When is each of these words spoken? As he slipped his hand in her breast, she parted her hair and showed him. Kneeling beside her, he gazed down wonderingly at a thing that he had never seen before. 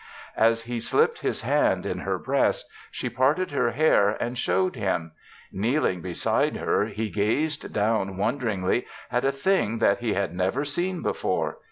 As 0.35 0.63
he 0.63 0.79
slipped 0.79 1.19
his 1.19 1.43
hand 1.43 1.85
in 1.85 1.99
her 1.99 2.17
breast, 2.17 2.67
she 2.89 3.07
parted 3.07 3.51
her 3.51 3.69
hair 3.69 4.09
and 4.19 4.35
showed 4.35 4.75
him. 4.75 5.11
Kneeling 5.51 6.01
beside 6.01 6.57
her, 6.57 6.85
he 6.87 7.11
gazed 7.11 7.71
down 7.71 8.17
wonderingly 8.17 8.87
at 9.11 9.23
a 9.25 9.31
thing 9.31 9.77
that 9.77 9.99
he 9.99 10.15
had 10.15 10.33
never 10.33 10.65
seen 10.65 11.03
before. 11.03 11.59